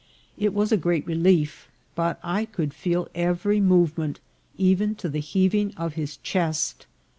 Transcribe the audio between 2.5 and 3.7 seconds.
feel every